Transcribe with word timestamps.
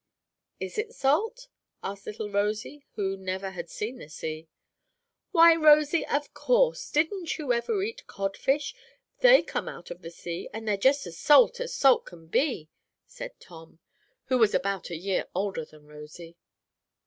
"Is 0.59 0.79
it 0.79 0.95
salt?" 0.95 1.47
asked 1.83 2.07
little 2.07 2.31
Rosy, 2.31 2.87
who 2.95 3.15
never 3.15 3.51
had 3.51 3.69
seen 3.69 3.99
the 3.99 4.09
sea. 4.09 4.47
"Why, 5.31 5.55
Rosy, 5.55 6.07
of 6.07 6.33
course. 6.33 6.89
Didn't 6.89 7.37
you 7.37 7.53
ever 7.53 7.83
eat 7.83 8.07
codfish? 8.07 8.73
They 9.19 9.43
come 9.43 9.67
out 9.69 9.91
of 9.91 10.01
the 10.01 10.09
sea, 10.09 10.49
and 10.55 10.67
they're 10.67 10.75
just 10.75 11.05
as 11.05 11.17
salt 11.19 11.59
as 11.59 11.75
salt 11.75 12.05
can 12.07 12.25
be," 12.25 12.71
said 13.05 13.39
Tom, 13.39 13.77
who 14.25 14.39
was 14.39 14.55
about 14.55 14.89
a 14.89 14.95
year 14.97 15.27
older 15.35 15.63
than 15.65 15.85
Rosy. 15.85 16.35